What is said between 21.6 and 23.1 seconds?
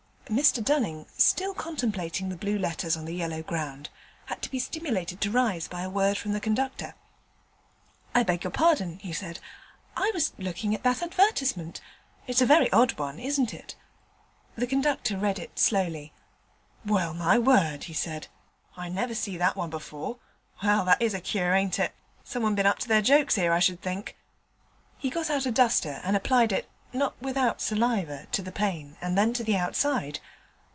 it? Someone bin up to their